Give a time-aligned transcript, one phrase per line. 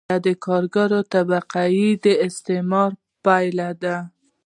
[0.09, 2.91] دا د کارګرې طبقې د استثمار
[3.25, 3.97] پایله ده